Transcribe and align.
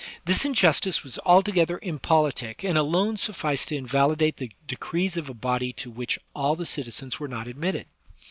This 0.25 0.45
injustice 0.45 1.03
was 1.03 1.19
altogether 1.27 1.77
impolitic, 1.83 2.63
and 2.63 2.75
alone 2.75 3.17
sufficed 3.17 3.67
to 3.67 3.75
invalidate 3.75 4.37
the 4.37 4.49
decrees 4.67 5.15
of 5.15 5.29
a 5.29 5.33
body 5.35 5.71
to 5.73 5.91
which 5.91 6.17
all 6.33 6.55
the 6.55 6.65
citizens 6.65 7.19
were 7.19 7.27
not 7.27 7.47
admitted. 7.47 7.85